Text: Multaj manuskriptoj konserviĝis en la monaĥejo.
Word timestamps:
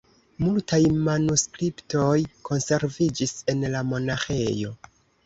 Multaj 0.43 0.77
manuskriptoj 1.07 2.13
konserviĝis 2.49 3.35
en 3.55 3.63
la 3.75 3.83
monaĥejo. 3.91 4.73